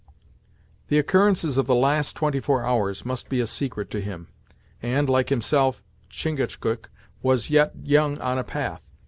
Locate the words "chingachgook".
6.09-6.89